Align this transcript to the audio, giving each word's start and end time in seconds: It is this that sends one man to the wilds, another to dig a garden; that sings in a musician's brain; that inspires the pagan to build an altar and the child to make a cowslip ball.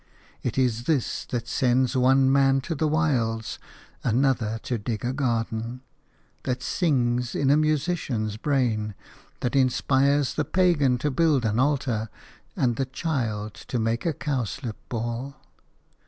It 0.41 0.57
is 0.57 0.85
this 0.85 1.25
that 1.25 1.47
sends 1.47 1.95
one 1.95 2.31
man 2.31 2.59
to 2.61 2.73
the 2.73 2.87
wilds, 2.87 3.59
another 4.03 4.59
to 4.63 4.79
dig 4.79 5.05
a 5.05 5.13
garden; 5.13 5.81
that 6.41 6.63
sings 6.63 7.35
in 7.35 7.51
a 7.51 7.55
musician's 7.55 8.35
brain; 8.35 8.95
that 9.41 9.55
inspires 9.55 10.33
the 10.33 10.43
pagan 10.43 10.97
to 10.97 11.11
build 11.11 11.45
an 11.45 11.59
altar 11.59 12.09
and 12.55 12.77
the 12.77 12.85
child 12.87 13.53
to 13.53 13.77
make 13.77 14.03
a 14.03 14.11
cowslip 14.13 14.77
ball. 14.89 15.35